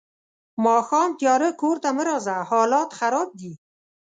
[0.65, 3.53] ماښام تیارۀ کور ته مه راځه حالات خراب دي.